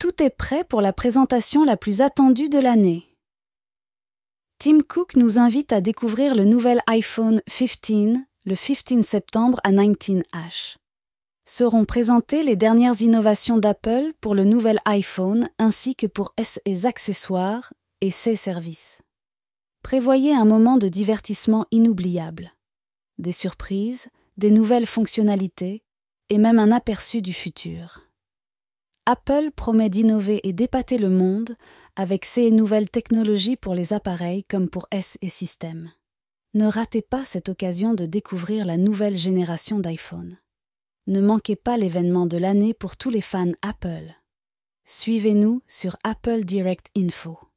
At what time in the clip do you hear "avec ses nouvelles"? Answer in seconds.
31.96-32.88